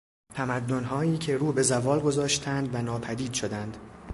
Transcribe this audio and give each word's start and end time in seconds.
تمدنهایی 0.35 1.17
که 1.17 1.37
روبه 1.37 1.61
زوال 1.61 1.99
گذاشتند 1.99 2.75
و 2.75 2.81
ناپدید 2.81 3.33
شدند 3.33 3.77